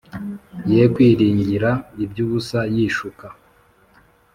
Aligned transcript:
ye 0.73 0.81
kwiringira 0.93 1.69
iby’ubusa 2.03 2.59
yishuka 2.75 3.25